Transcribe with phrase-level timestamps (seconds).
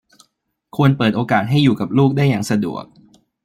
[0.75, 2.83] ควรเปิดโอกาสให้อยู่กับลูกได้อย่างสะดวก